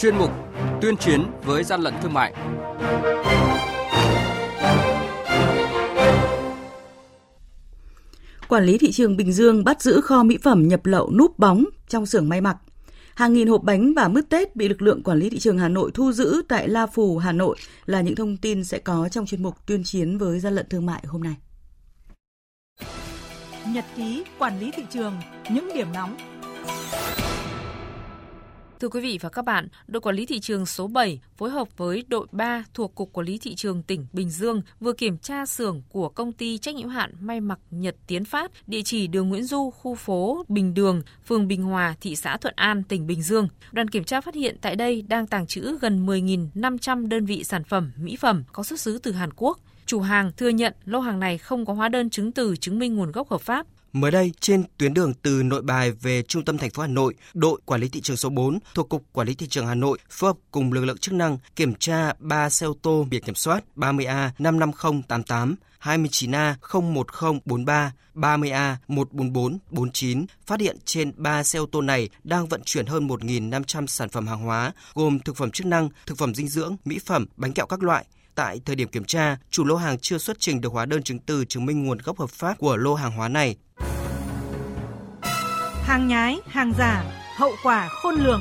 chuyên 0.00 0.16
mục 0.18 0.30
Tuyên 0.80 0.96
chiến 0.96 1.26
với 1.44 1.64
gian 1.64 1.80
lận 1.80 1.94
thương 2.02 2.12
mại. 2.12 2.34
Quản 8.48 8.64
lý 8.64 8.78
thị 8.78 8.92
trường 8.92 9.16
Bình 9.16 9.32
Dương 9.32 9.64
bắt 9.64 9.82
giữ 9.82 10.00
kho 10.00 10.22
mỹ 10.22 10.38
phẩm 10.42 10.68
nhập 10.68 10.86
lậu 10.86 11.12
núp 11.12 11.38
bóng 11.38 11.64
trong 11.88 12.06
xưởng 12.06 12.28
may 12.28 12.40
mặc. 12.40 12.56
Hàng 13.14 13.32
nghìn 13.32 13.48
hộp 13.48 13.62
bánh 13.62 13.94
và 13.94 14.08
mứt 14.08 14.28
Tết 14.28 14.56
bị 14.56 14.68
lực 14.68 14.82
lượng 14.82 15.02
quản 15.02 15.18
lý 15.18 15.30
thị 15.30 15.38
trường 15.38 15.58
Hà 15.58 15.68
Nội 15.68 15.90
thu 15.94 16.12
giữ 16.12 16.42
tại 16.48 16.68
La 16.68 16.86
Phù, 16.86 17.18
Hà 17.18 17.32
Nội 17.32 17.56
là 17.86 18.00
những 18.00 18.14
thông 18.14 18.36
tin 18.36 18.64
sẽ 18.64 18.78
có 18.78 19.08
trong 19.08 19.26
chuyên 19.26 19.42
mục 19.42 19.66
tuyên 19.66 19.84
chiến 19.84 20.18
với 20.18 20.40
gian 20.40 20.54
lận 20.54 20.66
thương 20.68 20.86
mại 20.86 21.02
hôm 21.06 21.22
nay. 21.22 21.36
Nhật 23.66 23.84
ký 23.96 24.24
quản 24.38 24.60
lý 24.60 24.70
thị 24.76 24.82
trường, 24.90 25.20
những 25.50 25.70
điểm 25.74 25.92
nóng 25.92 26.16
Thưa 28.80 28.88
quý 28.88 29.00
vị 29.00 29.18
và 29.22 29.28
các 29.28 29.44
bạn, 29.44 29.68
đội 29.86 30.00
quản 30.00 30.16
lý 30.16 30.26
thị 30.26 30.40
trường 30.40 30.66
số 30.66 30.86
7 30.86 31.20
phối 31.36 31.50
hợp 31.50 31.68
với 31.76 32.04
đội 32.08 32.26
3 32.32 32.64
thuộc 32.74 32.94
Cục 32.94 33.12
Quản 33.12 33.26
lý 33.26 33.38
Thị 33.38 33.54
trường 33.54 33.82
tỉnh 33.82 34.06
Bình 34.12 34.30
Dương 34.30 34.62
vừa 34.80 34.92
kiểm 34.92 35.18
tra 35.18 35.46
xưởng 35.46 35.82
của 35.88 36.08
công 36.08 36.32
ty 36.32 36.58
trách 36.58 36.74
nhiệm 36.74 36.88
hạn 36.88 37.14
may 37.20 37.40
mặc 37.40 37.58
Nhật 37.70 37.96
Tiến 38.06 38.24
Phát, 38.24 38.50
địa 38.66 38.82
chỉ 38.84 39.06
đường 39.06 39.28
Nguyễn 39.28 39.44
Du, 39.44 39.70
khu 39.70 39.94
phố 39.94 40.44
Bình 40.48 40.74
Đường, 40.74 41.02
phường 41.26 41.48
Bình 41.48 41.62
Hòa, 41.62 41.94
thị 42.00 42.16
xã 42.16 42.36
Thuận 42.36 42.54
An, 42.56 42.82
tỉnh 42.82 43.06
Bình 43.06 43.22
Dương. 43.22 43.48
Đoàn 43.72 43.88
kiểm 43.88 44.04
tra 44.04 44.20
phát 44.20 44.34
hiện 44.34 44.56
tại 44.60 44.76
đây 44.76 45.02
đang 45.02 45.26
tàng 45.26 45.46
trữ 45.46 45.78
gần 45.80 46.06
10.500 46.06 47.08
đơn 47.08 47.24
vị 47.24 47.44
sản 47.44 47.64
phẩm 47.64 47.92
mỹ 47.96 48.16
phẩm 48.16 48.44
có 48.52 48.62
xuất 48.62 48.80
xứ 48.80 48.98
từ 49.02 49.12
Hàn 49.12 49.30
Quốc. 49.36 49.58
Chủ 49.86 50.00
hàng 50.00 50.32
thừa 50.36 50.48
nhận 50.48 50.74
lô 50.84 51.00
hàng 51.00 51.20
này 51.20 51.38
không 51.38 51.66
có 51.66 51.72
hóa 51.72 51.88
đơn 51.88 52.10
chứng 52.10 52.32
từ 52.32 52.56
chứng 52.56 52.78
minh 52.78 52.96
nguồn 52.96 53.12
gốc 53.12 53.30
hợp 53.30 53.40
pháp, 53.40 53.66
Mới 53.92 54.10
đây, 54.10 54.32
trên 54.40 54.64
tuyến 54.78 54.94
đường 54.94 55.14
từ 55.22 55.42
Nội 55.42 55.62
Bài 55.62 55.90
về 55.90 56.22
trung 56.22 56.44
tâm 56.44 56.58
thành 56.58 56.70
phố 56.70 56.82
Hà 56.82 56.88
Nội, 56.88 57.14
đội 57.34 57.60
quản 57.64 57.80
lý 57.80 57.88
thị 57.88 58.00
trường 58.00 58.16
số 58.16 58.28
4 58.28 58.58
thuộc 58.74 58.88
Cục 58.88 59.04
Quản 59.12 59.26
lý 59.26 59.34
Thị 59.34 59.46
trường 59.46 59.66
Hà 59.66 59.74
Nội 59.74 59.98
phối 60.10 60.28
hợp 60.28 60.36
cùng 60.50 60.72
lực 60.72 60.84
lượng 60.84 60.98
chức 60.98 61.14
năng 61.14 61.38
kiểm 61.56 61.74
tra 61.74 62.12
3 62.18 62.50
xe 62.50 62.66
ô 62.66 62.76
tô 62.82 63.06
biển 63.10 63.22
kiểm 63.22 63.34
soát 63.34 63.64
30A 63.76 64.30
55088, 64.38 65.54
29A 65.82 66.54
01043, 66.72 67.92
30A 68.14 68.76
14449 68.88 70.26
phát 70.46 70.60
hiện 70.60 70.76
trên 70.84 71.12
3 71.16 71.42
xe 71.42 71.58
ô 71.58 71.66
tô 71.72 71.82
này 71.82 72.08
đang 72.24 72.46
vận 72.46 72.62
chuyển 72.64 72.86
hơn 72.86 73.08
1.500 73.08 73.86
sản 73.86 74.08
phẩm 74.08 74.26
hàng 74.26 74.40
hóa 74.40 74.72
gồm 74.94 75.20
thực 75.20 75.36
phẩm 75.36 75.50
chức 75.50 75.66
năng, 75.66 75.88
thực 76.06 76.18
phẩm 76.18 76.34
dinh 76.34 76.48
dưỡng, 76.48 76.76
mỹ 76.84 76.98
phẩm, 77.06 77.26
bánh 77.36 77.52
kẹo 77.52 77.66
các 77.66 77.82
loại. 77.82 78.04
Tại 78.40 78.60
thời 78.66 78.76
điểm 78.76 78.88
kiểm 78.88 79.04
tra, 79.04 79.36
chủ 79.50 79.64
lô 79.64 79.76
hàng 79.76 79.98
chưa 79.98 80.18
xuất 80.18 80.36
trình 80.40 80.60
được 80.60 80.72
hóa 80.72 80.86
đơn 80.86 81.02
chứng 81.02 81.18
từ 81.18 81.44
chứng 81.44 81.66
minh 81.66 81.84
nguồn 81.84 81.98
gốc 82.04 82.18
hợp 82.18 82.30
pháp 82.30 82.58
của 82.58 82.76
lô 82.76 82.94
hàng 82.94 83.12
hóa 83.12 83.28
này. 83.28 83.56
Hàng 85.82 86.08
nhái, 86.08 86.38
hàng 86.46 86.72
giả, 86.78 87.04
hậu 87.36 87.52
quả 87.62 87.88
khôn 87.88 88.14
lường. 88.14 88.40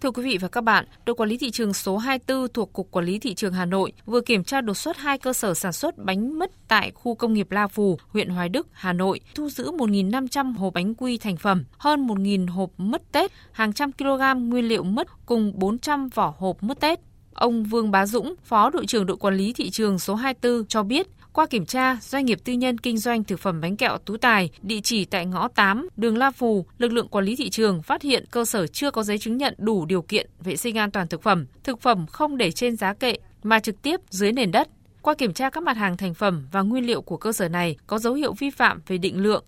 Thưa 0.00 0.10
quý 0.10 0.22
vị 0.22 0.38
và 0.40 0.48
các 0.48 0.64
bạn, 0.64 0.84
đội 1.06 1.14
quản 1.16 1.28
lý 1.28 1.36
thị 1.36 1.50
trường 1.50 1.72
số 1.72 1.96
24 1.96 2.48
thuộc 2.48 2.72
Cục 2.72 2.90
Quản 2.90 3.04
lý 3.04 3.18
Thị 3.18 3.34
trường 3.34 3.52
Hà 3.52 3.64
Nội 3.64 3.92
vừa 4.06 4.20
kiểm 4.20 4.44
tra 4.44 4.60
đột 4.60 4.74
xuất 4.74 4.96
hai 4.96 5.18
cơ 5.18 5.32
sở 5.32 5.54
sản 5.54 5.72
xuất 5.72 5.98
bánh 5.98 6.38
mứt 6.38 6.50
tại 6.68 6.90
khu 6.94 7.14
công 7.14 7.34
nghiệp 7.34 7.50
La 7.50 7.66
Phù, 7.66 7.98
huyện 8.08 8.28
Hoài 8.28 8.48
Đức, 8.48 8.66
Hà 8.72 8.92
Nội, 8.92 9.20
thu 9.34 9.48
giữ 9.48 9.70
1.500 9.70 10.54
hộp 10.56 10.74
bánh 10.74 10.94
quy 10.94 11.18
thành 11.18 11.36
phẩm, 11.36 11.64
hơn 11.78 12.06
1.000 12.06 12.50
hộp 12.50 12.70
mứt 12.76 13.12
Tết, 13.12 13.32
hàng 13.52 13.72
trăm 13.72 13.92
kg 13.92 14.48
nguyên 14.48 14.68
liệu 14.68 14.82
mứt 14.82 15.06
cùng 15.26 15.52
400 15.54 16.08
vỏ 16.08 16.34
hộp 16.38 16.62
mứt 16.62 16.80
Tết. 16.80 17.00
Ông 17.34 17.64
Vương 17.64 17.90
Bá 17.90 18.06
Dũng, 18.06 18.34
Phó 18.44 18.70
đội 18.70 18.86
trưởng 18.86 19.06
đội 19.06 19.16
quản 19.16 19.34
lý 19.34 19.52
thị 19.52 19.70
trường 19.70 19.98
số 19.98 20.14
24 20.14 20.66
cho 20.66 20.82
biết, 20.82 21.06
qua 21.32 21.46
kiểm 21.46 21.66
tra, 21.66 21.96
doanh 22.00 22.24
nghiệp 22.24 22.38
tư 22.44 22.52
nhân 22.52 22.78
kinh 22.78 22.98
doanh 22.98 23.24
thực 23.24 23.40
phẩm 23.40 23.60
bánh 23.60 23.76
kẹo 23.76 23.98
Tú 23.98 24.16
Tài, 24.16 24.50
địa 24.62 24.80
chỉ 24.80 25.04
tại 25.04 25.26
ngõ 25.26 25.48
8, 25.48 25.88
đường 25.96 26.18
La 26.18 26.30
Phù, 26.30 26.66
lực 26.78 26.92
lượng 26.92 27.08
quản 27.08 27.24
lý 27.24 27.36
thị 27.36 27.50
trường 27.50 27.82
phát 27.82 28.02
hiện 28.02 28.24
cơ 28.30 28.44
sở 28.44 28.66
chưa 28.66 28.90
có 28.90 29.02
giấy 29.02 29.18
chứng 29.18 29.36
nhận 29.36 29.54
đủ 29.58 29.86
điều 29.86 30.02
kiện 30.02 30.30
vệ 30.44 30.56
sinh 30.56 30.78
an 30.78 30.90
toàn 30.90 31.08
thực 31.08 31.22
phẩm, 31.22 31.46
thực 31.64 31.80
phẩm 31.80 32.06
không 32.06 32.36
để 32.36 32.50
trên 32.50 32.76
giá 32.76 32.94
kệ 32.94 33.14
mà 33.42 33.60
trực 33.60 33.82
tiếp 33.82 34.00
dưới 34.10 34.32
nền 34.32 34.50
đất. 34.50 34.68
Qua 35.02 35.14
kiểm 35.14 35.32
tra 35.32 35.50
các 35.50 35.62
mặt 35.62 35.76
hàng 35.76 35.96
thành 35.96 36.14
phẩm 36.14 36.46
và 36.52 36.62
nguyên 36.62 36.86
liệu 36.86 37.02
của 37.02 37.16
cơ 37.16 37.32
sở 37.32 37.48
này 37.48 37.76
có 37.86 37.98
dấu 37.98 38.14
hiệu 38.14 38.32
vi 38.32 38.50
phạm 38.50 38.80
về 38.86 38.98
định 38.98 39.22
lượng, 39.22 39.44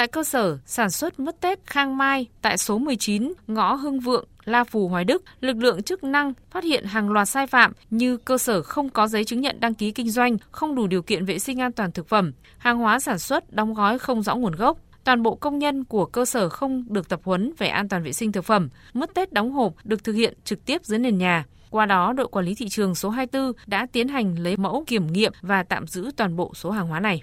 tại 0.00 0.08
cơ 0.08 0.24
sở 0.24 0.58
sản 0.66 0.90
xuất 0.90 1.20
mứt 1.20 1.40
Tết 1.40 1.66
Khang 1.66 1.96
Mai 1.96 2.26
tại 2.42 2.58
số 2.58 2.78
19 2.78 3.32
ngõ 3.46 3.74
Hưng 3.74 4.00
Vượng, 4.00 4.24
La 4.44 4.64
Phù, 4.64 4.88
Hoài 4.88 5.04
Đức, 5.04 5.22
lực 5.40 5.56
lượng 5.56 5.82
chức 5.82 6.04
năng 6.04 6.32
phát 6.50 6.64
hiện 6.64 6.84
hàng 6.84 7.10
loạt 7.10 7.28
sai 7.28 7.46
phạm 7.46 7.72
như 7.90 8.16
cơ 8.16 8.38
sở 8.38 8.62
không 8.62 8.88
có 8.88 9.08
giấy 9.08 9.24
chứng 9.24 9.40
nhận 9.40 9.60
đăng 9.60 9.74
ký 9.74 9.90
kinh 9.90 10.10
doanh, 10.10 10.36
không 10.50 10.74
đủ 10.74 10.86
điều 10.86 11.02
kiện 11.02 11.24
vệ 11.24 11.38
sinh 11.38 11.60
an 11.60 11.72
toàn 11.72 11.92
thực 11.92 12.08
phẩm, 12.08 12.32
hàng 12.58 12.78
hóa 12.78 13.00
sản 13.00 13.18
xuất 13.18 13.52
đóng 13.52 13.74
gói 13.74 13.98
không 13.98 14.22
rõ 14.22 14.34
nguồn 14.36 14.56
gốc, 14.56 14.78
toàn 15.04 15.22
bộ 15.22 15.34
công 15.34 15.58
nhân 15.58 15.84
của 15.84 16.06
cơ 16.06 16.24
sở 16.24 16.48
không 16.48 16.84
được 16.88 17.08
tập 17.08 17.20
huấn 17.24 17.52
về 17.58 17.68
an 17.68 17.88
toàn 17.88 18.02
vệ 18.02 18.12
sinh 18.12 18.32
thực 18.32 18.44
phẩm, 18.44 18.68
mất 18.92 19.14
Tết 19.14 19.32
đóng 19.32 19.52
hộp 19.52 19.74
được 19.84 20.04
thực 20.04 20.12
hiện 20.12 20.34
trực 20.44 20.64
tiếp 20.64 20.84
dưới 20.84 20.98
nền 20.98 21.18
nhà. 21.18 21.44
Qua 21.70 21.86
đó, 21.86 22.12
đội 22.12 22.28
quản 22.28 22.44
lý 22.44 22.54
thị 22.54 22.68
trường 22.68 22.94
số 22.94 23.10
24 23.10 23.52
đã 23.66 23.86
tiến 23.92 24.08
hành 24.08 24.38
lấy 24.38 24.56
mẫu 24.56 24.84
kiểm 24.86 25.06
nghiệm 25.06 25.32
và 25.42 25.62
tạm 25.62 25.86
giữ 25.86 26.10
toàn 26.16 26.36
bộ 26.36 26.52
số 26.54 26.70
hàng 26.70 26.86
hóa 26.86 27.00
này. 27.00 27.22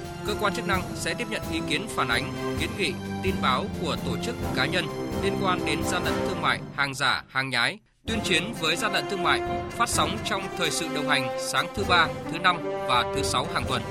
Cơ 0.25 0.35
quan 0.39 0.55
chức 0.55 0.67
năng 0.67 0.81
sẽ 0.95 1.13
tiếp 1.13 1.27
nhận 1.29 1.41
ý 1.51 1.59
kiến 1.69 1.87
phản 1.89 2.07
ánh, 2.07 2.33
kiến 2.59 2.69
nghị, 2.77 2.93
tin 3.23 3.35
báo 3.41 3.65
của 3.81 3.97
tổ 4.05 4.17
chức 4.25 4.35
cá 4.55 4.65
nhân 4.65 4.85
liên 5.23 5.33
quan 5.41 5.65
đến 5.65 5.79
gian 5.83 6.03
lận 6.03 6.13
thương 6.13 6.41
mại, 6.41 6.59
hàng 6.75 6.93
giả, 6.95 7.23
hàng 7.29 7.49
nhái, 7.49 7.79
tuyên 8.07 8.19
chiến 8.23 8.53
với 8.59 8.75
gian 8.75 8.93
lận 8.93 9.05
thương 9.09 9.23
mại 9.23 9.41
phát 9.71 9.89
sóng 9.89 10.17
trong 10.29 10.41
thời 10.57 10.71
sự 10.71 10.87
đồng 10.95 11.07
hành 11.07 11.37
sáng 11.39 11.67
thứ 11.75 11.83
ba, 11.89 12.07
thứ 12.31 12.39
năm 12.39 12.57
và 12.63 13.13
thứ 13.15 13.23
sáu 13.23 13.47
hàng 13.53 13.65
tuần. 13.67 13.81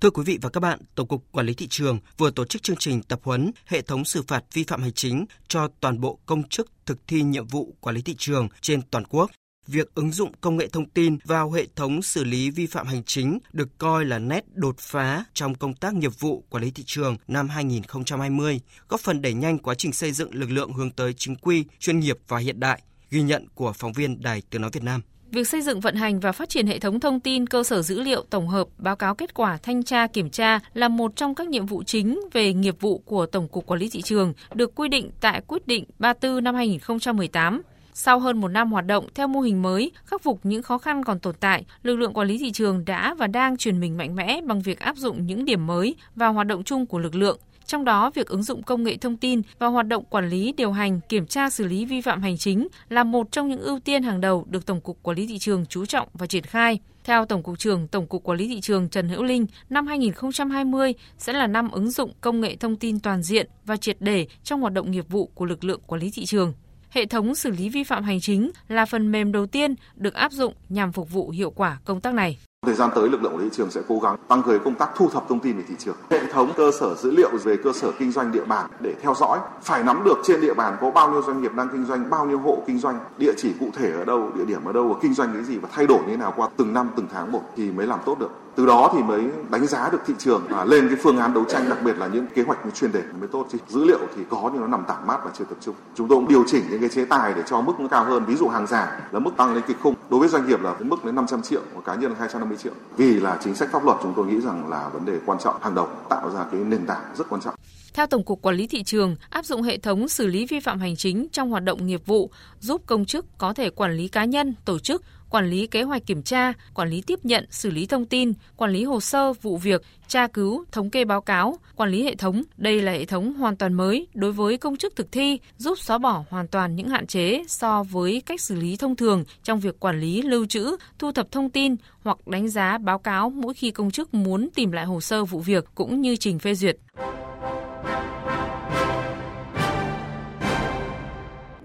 Thưa 0.00 0.10
quý 0.10 0.22
vị 0.26 0.38
và 0.42 0.50
các 0.50 0.60
bạn, 0.60 0.78
Tổng 0.94 1.08
cục 1.08 1.24
Quản 1.32 1.46
lý 1.46 1.54
thị 1.54 1.66
trường 1.70 1.98
vừa 2.18 2.30
tổ 2.30 2.44
chức 2.44 2.62
chương 2.62 2.76
trình 2.76 3.02
tập 3.02 3.20
huấn 3.22 3.50
hệ 3.66 3.82
thống 3.82 4.04
xử 4.04 4.22
phạt 4.28 4.44
vi 4.52 4.64
phạm 4.64 4.82
hành 4.82 4.92
chính 4.92 5.24
cho 5.48 5.68
toàn 5.80 6.00
bộ 6.00 6.18
công 6.26 6.48
chức 6.48 6.70
thực 6.86 7.06
thi 7.06 7.22
nhiệm 7.22 7.46
vụ 7.46 7.74
quản 7.80 7.96
lý 7.96 8.02
thị 8.02 8.14
trường 8.18 8.48
trên 8.60 8.82
toàn 8.82 9.04
quốc. 9.04 9.30
Việc 9.66 9.94
ứng 9.94 10.12
dụng 10.12 10.32
công 10.40 10.56
nghệ 10.56 10.68
thông 10.68 10.88
tin 10.88 11.18
vào 11.24 11.50
hệ 11.50 11.66
thống 11.76 12.02
xử 12.02 12.24
lý 12.24 12.50
vi 12.50 12.66
phạm 12.66 12.86
hành 12.86 13.02
chính 13.04 13.38
được 13.52 13.78
coi 13.78 14.04
là 14.04 14.18
nét 14.18 14.44
đột 14.54 14.78
phá 14.78 15.24
trong 15.34 15.54
công 15.54 15.74
tác 15.74 15.94
nghiệp 15.94 16.12
vụ 16.18 16.44
quản 16.50 16.64
lý 16.64 16.70
thị 16.70 16.82
trường 16.86 17.16
năm 17.28 17.48
2020, 17.48 18.60
góp 18.88 19.00
phần 19.00 19.22
đẩy 19.22 19.34
nhanh 19.34 19.58
quá 19.58 19.74
trình 19.74 19.92
xây 19.92 20.12
dựng 20.12 20.34
lực 20.34 20.50
lượng 20.50 20.72
hướng 20.72 20.90
tới 20.90 21.14
chính 21.16 21.36
quy, 21.36 21.64
chuyên 21.78 22.00
nghiệp 22.00 22.18
và 22.28 22.38
hiện 22.38 22.60
đại. 22.60 22.82
Ghi 23.10 23.22
nhận 23.22 23.46
của 23.54 23.72
phóng 23.72 23.92
viên 23.92 24.22
Đài 24.22 24.42
Tiếng 24.50 24.62
Nói 24.62 24.70
Việt 24.72 24.82
Nam. 24.82 25.02
Việc 25.30 25.48
xây 25.48 25.62
dựng 25.62 25.80
vận 25.80 25.94
hành 25.94 26.20
và 26.20 26.32
phát 26.32 26.48
triển 26.48 26.66
hệ 26.66 26.78
thống 26.78 27.00
thông 27.00 27.20
tin 27.20 27.46
cơ 27.46 27.64
sở 27.64 27.82
dữ 27.82 28.00
liệu 28.00 28.24
tổng 28.30 28.48
hợp 28.48 28.68
báo 28.78 28.96
cáo 28.96 29.14
kết 29.14 29.34
quả 29.34 29.58
thanh 29.62 29.82
tra 29.82 30.06
kiểm 30.06 30.30
tra 30.30 30.60
là 30.74 30.88
một 30.88 31.16
trong 31.16 31.34
các 31.34 31.48
nhiệm 31.48 31.66
vụ 31.66 31.82
chính 31.82 32.20
về 32.32 32.52
nghiệp 32.52 32.80
vụ 32.80 32.98
của 32.98 33.26
Tổng 33.26 33.48
cục 33.48 33.66
Quản 33.66 33.80
lý 33.80 33.88
thị 33.90 34.02
trường 34.02 34.32
được 34.54 34.74
quy 34.74 34.88
định 34.88 35.10
tại 35.20 35.40
quyết 35.46 35.66
định 35.66 35.84
34 35.98 36.44
năm 36.44 36.54
2018. 36.54 37.62
Sau 38.02 38.18
hơn 38.18 38.40
một 38.40 38.48
năm 38.48 38.72
hoạt 38.72 38.86
động 38.86 39.06
theo 39.14 39.28
mô 39.28 39.40
hình 39.40 39.62
mới, 39.62 39.90
khắc 40.04 40.22
phục 40.22 40.40
những 40.42 40.62
khó 40.62 40.78
khăn 40.78 41.04
còn 41.04 41.18
tồn 41.18 41.34
tại, 41.40 41.64
lực 41.82 41.96
lượng 41.96 42.12
quản 42.12 42.28
lý 42.28 42.38
thị 42.38 42.50
trường 42.52 42.84
đã 42.84 43.14
và 43.14 43.26
đang 43.26 43.56
chuyển 43.56 43.80
mình 43.80 43.96
mạnh 43.96 44.16
mẽ 44.16 44.40
bằng 44.46 44.60
việc 44.60 44.80
áp 44.80 44.96
dụng 44.96 45.26
những 45.26 45.44
điểm 45.44 45.66
mới 45.66 45.94
vào 46.14 46.32
hoạt 46.32 46.46
động 46.46 46.64
chung 46.64 46.86
của 46.86 46.98
lực 46.98 47.14
lượng. 47.14 47.38
Trong 47.66 47.84
đó, 47.84 48.10
việc 48.14 48.26
ứng 48.26 48.42
dụng 48.42 48.62
công 48.62 48.82
nghệ 48.82 48.96
thông 48.96 49.16
tin 49.16 49.42
và 49.58 49.66
hoạt 49.66 49.86
động 49.86 50.04
quản 50.10 50.28
lý, 50.28 50.52
điều 50.52 50.72
hành, 50.72 51.00
kiểm 51.08 51.26
tra 51.26 51.50
xử 51.50 51.64
lý 51.64 51.84
vi 51.84 52.00
phạm 52.00 52.22
hành 52.22 52.38
chính 52.38 52.68
là 52.88 53.04
một 53.04 53.32
trong 53.32 53.48
những 53.48 53.60
ưu 53.60 53.80
tiên 53.80 54.02
hàng 54.02 54.20
đầu 54.20 54.46
được 54.50 54.66
Tổng 54.66 54.80
cục 54.80 55.02
Quản 55.02 55.16
lý 55.16 55.26
thị 55.26 55.38
trường 55.38 55.66
chú 55.66 55.86
trọng 55.86 56.08
và 56.14 56.26
triển 56.26 56.44
khai. 56.44 56.80
Theo 57.04 57.24
Tổng 57.24 57.42
cục 57.42 57.58
trưởng 57.58 57.88
Tổng 57.88 58.06
cục 58.06 58.24
Quản 58.24 58.38
lý 58.38 58.48
thị 58.48 58.60
trường 58.60 58.88
Trần 58.88 59.08
Hữu 59.08 59.22
Linh, 59.22 59.46
năm 59.70 59.86
2020 59.86 60.94
sẽ 61.18 61.32
là 61.32 61.46
năm 61.46 61.70
ứng 61.70 61.90
dụng 61.90 62.12
công 62.20 62.40
nghệ 62.40 62.56
thông 62.56 62.76
tin 62.76 63.00
toàn 63.00 63.22
diện 63.22 63.46
và 63.64 63.76
triệt 63.76 63.96
để 64.00 64.26
trong 64.44 64.60
hoạt 64.60 64.72
động 64.72 64.90
nghiệp 64.90 65.08
vụ 65.08 65.30
của 65.34 65.44
lực 65.44 65.64
lượng 65.64 65.80
quản 65.86 66.00
lý 66.00 66.10
thị 66.14 66.24
trường. 66.26 66.52
Hệ 66.90 67.06
thống 67.06 67.34
xử 67.34 67.50
lý 67.50 67.68
vi 67.68 67.84
phạm 67.84 68.04
hành 68.04 68.20
chính 68.20 68.50
là 68.68 68.86
phần 68.86 69.12
mềm 69.12 69.32
đầu 69.32 69.46
tiên 69.46 69.74
được 69.94 70.14
áp 70.14 70.32
dụng 70.32 70.54
nhằm 70.68 70.92
phục 70.92 71.10
vụ 71.10 71.30
hiệu 71.30 71.50
quả 71.50 71.78
công 71.84 72.00
tác 72.00 72.14
này. 72.14 72.38
Thời 72.66 72.74
gian 72.74 72.90
tới, 72.94 73.08
lực 73.08 73.22
lượng 73.22 73.32
quản 73.32 73.42
lý 73.42 73.48
thị 73.48 73.56
trường 73.56 73.70
sẽ 73.70 73.80
cố 73.88 73.98
gắng 73.98 74.16
tăng 74.28 74.42
cường 74.42 74.64
công 74.64 74.74
tác 74.74 74.90
thu 74.96 75.08
thập 75.08 75.28
thông 75.28 75.40
tin 75.40 75.56
về 75.56 75.62
thị 75.68 75.74
trường, 75.78 75.96
hệ 76.10 76.32
thống 76.32 76.52
cơ 76.56 76.70
sở 76.80 76.94
dữ 76.94 77.10
liệu 77.10 77.30
về 77.44 77.56
cơ 77.64 77.72
sở 77.72 77.92
kinh 77.98 78.12
doanh 78.12 78.32
địa 78.32 78.44
bàn 78.44 78.70
để 78.80 78.94
theo 79.02 79.14
dõi, 79.14 79.38
phải 79.62 79.84
nắm 79.84 80.02
được 80.04 80.18
trên 80.24 80.40
địa 80.40 80.54
bàn 80.54 80.76
có 80.80 80.90
bao 80.90 81.12
nhiêu 81.12 81.22
doanh 81.22 81.42
nghiệp 81.42 81.54
đang 81.56 81.68
kinh 81.72 81.84
doanh, 81.84 82.10
bao 82.10 82.26
nhiêu 82.26 82.38
hộ 82.38 82.62
kinh 82.66 82.78
doanh, 82.78 83.00
địa 83.18 83.32
chỉ 83.36 83.52
cụ 83.60 83.70
thể 83.76 83.92
ở 83.92 84.04
đâu, 84.04 84.30
địa 84.36 84.44
điểm 84.44 84.64
ở 84.64 84.72
đâu 84.72 84.88
và 84.88 84.94
kinh 85.02 85.14
doanh 85.14 85.32
cái 85.32 85.44
gì 85.44 85.58
và 85.58 85.68
thay 85.72 85.86
đổi 85.86 85.98
như 85.98 86.06
thế 86.06 86.16
nào 86.16 86.32
qua 86.36 86.48
từng 86.56 86.72
năm 86.72 86.90
từng 86.96 87.06
tháng 87.12 87.32
một 87.32 87.42
thì 87.56 87.70
mới 87.70 87.86
làm 87.86 87.98
tốt 88.06 88.18
được 88.18 88.30
từ 88.60 88.66
đó 88.66 88.90
thì 88.92 89.02
mới 89.02 89.22
đánh 89.50 89.66
giá 89.66 89.88
được 89.90 89.98
thị 90.06 90.14
trường 90.18 90.46
và 90.48 90.64
lên 90.64 90.88
cái 90.88 90.96
phương 91.02 91.18
án 91.18 91.34
đấu 91.34 91.44
tranh 91.48 91.68
đặc 91.68 91.78
biệt 91.84 91.98
là 91.98 92.06
những 92.06 92.26
kế 92.34 92.42
hoạch 92.42 92.58
chuyên 92.74 92.92
đề 92.92 93.02
mới 93.20 93.28
tốt. 93.28 93.46
Chứ 93.52 93.58
dữ 93.68 93.84
liệu 93.84 93.98
thì 94.16 94.22
có 94.30 94.50
nhưng 94.52 94.60
nó 94.60 94.66
nằm 94.66 94.84
tản 94.88 95.06
mát 95.06 95.18
và 95.24 95.30
chưa 95.38 95.44
tập 95.44 95.58
trung. 95.60 95.74
Chúng 95.94 96.08
tôi 96.08 96.18
cũng 96.18 96.28
điều 96.28 96.44
chỉnh 96.46 96.64
những 96.70 96.80
cái 96.80 96.88
chế 96.88 97.04
tài 97.04 97.34
để 97.34 97.42
cho 97.46 97.60
mức 97.60 97.72
nó 97.80 97.88
cao 97.88 98.04
hơn. 98.04 98.24
Ví 98.24 98.36
dụ 98.36 98.48
hàng 98.48 98.66
giả 98.66 99.00
là 99.12 99.18
mức 99.18 99.30
tăng 99.36 99.54
lên 99.54 99.64
kịch 99.66 99.76
khung. 99.82 99.94
Đối 100.10 100.20
với 100.20 100.28
doanh 100.28 100.48
nghiệp 100.48 100.62
là 100.62 100.74
mức 100.78 101.04
đến 101.04 101.14
500 101.14 101.42
triệu 101.42 101.60
và 101.74 101.80
cá 101.80 101.94
nhân 101.94 102.10
là 102.10 102.16
250 102.18 102.58
triệu. 102.62 102.72
Vì 102.96 103.20
là 103.20 103.38
chính 103.44 103.54
sách 103.54 103.68
pháp 103.72 103.84
luật 103.84 103.96
chúng 104.02 104.12
tôi 104.16 104.26
nghĩ 104.26 104.40
rằng 104.40 104.68
là 104.68 104.88
vấn 104.88 105.04
đề 105.04 105.18
quan 105.26 105.38
trọng. 105.38 105.56
Hàng 105.62 105.74
đầu 105.74 105.88
tạo 106.08 106.30
ra 106.30 106.44
cái 106.52 106.60
nền 106.60 106.86
tảng 106.86 107.02
rất 107.16 107.28
quan 107.28 107.40
trọng. 107.40 107.54
Theo 107.94 108.06
Tổng 108.06 108.24
cục 108.24 108.42
Quản 108.42 108.56
lý 108.56 108.66
thị 108.66 108.82
trường, 108.82 109.16
áp 109.30 109.44
dụng 109.44 109.62
hệ 109.62 109.78
thống 109.78 110.08
xử 110.08 110.26
lý 110.26 110.46
vi 110.46 110.60
phạm 110.60 110.80
hành 110.80 110.96
chính 110.96 111.26
trong 111.32 111.50
hoạt 111.50 111.64
động 111.64 111.86
nghiệp 111.86 112.06
vụ 112.06 112.30
giúp 112.60 112.82
công 112.86 113.04
chức 113.04 113.26
có 113.38 113.52
thể 113.52 113.70
quản 113.70 113.92
lý 113.92 114.08
cá 114.08 114.24
nhân, 114.24 114.54
tổ 114.64 114.78
chức, 114.78 115.02
quản 115.30 115.50
lý 115.50 115.66
kế 115.66 115.82
hoạch 115.82 116.06
kiểm 116.06 116.22
tra, 116.22 116.52
quản 116.74 116.90
lý 116.90 117.02
tiếp 117.02 117.18
nhận, 117.22 117.46
xử 117.50 117.70
lý 117.70 117.86
thông 117.86 118.06
tin, 118.06 118.32
quản 118.56 118.70
lý 118.70 118.84
hồ 118.84 119.00
sơ, 119.00 119.32
vụ 119.32 119.56
việc, 119.56 119.82
tra 120.08 120.26
cứu, 120.26 120.64
thống 120.72 120.90
kê 120.90 121.04
báo 121.04 121.20
cáo, 121.20 121.56
quản 121.76 121.90
lý 121.90 122.04
hệ 122.04 122.14
thống. 122.14 122.42
Đây 122.56 122.82
là 122.82 122.92
hệ 122.92 123.04
thống 123.04 123.34
hoàn 123.34 123.56
toàn 123.56 123.74
mới 123.74 124.06
đối 124.14 124.32
với 124.32 124.56
công 124.56 124.76
chức 124.76 124.96
thực 124.96 125.12
thi, 125.12 125.38
giúp 125.56 125.78
xóa 125.78 125.98
bỏ 125.98 126.24
hoàn 126.30 126.48
toàn 126.48 126.76
những 126.76 126.88
hạn 126.88 127.06
chế 127.06 127.42
so 127.48 127.82
với 127.82 128.22
cách 128.26 128.40
xử 128.40 128.54
lý 128.54 128.76
thông 128.76 128.96
thường 128.96 129.24
trong 129.44 129.60
việc 129.60 129.80
quản 129.80 130.00
lý 130.00 130.22
lưu 130.22 130.46
trữ, 130.46 130.76
thu 130.98 131.12
thập 131.12 131.32
thông 131.32 131.50
tin 131.50 131.76
hoặc 132.02 132.26
đánh 132.26 132.48
giá 132.48 132.78
báo 132.78 132.98
cáo 132.98 133.30
mỗi 133.30 133.54
khi 133.54 133.70
công 133.70 133.90
chức 133.90 134.14
muốn 134.14 134.48
tìm 134.54 134.72
lại 134.72 134.84
hồ 134.84 135.00
sơ 135.00 135.24
vụ 135.24 135.40
việc 135.40 135.64
cũng 135.74 136.00
như 136.00 136.16
trình 136.16 136.38
phê 136.38 136.54
duyệt. 136.54 136.76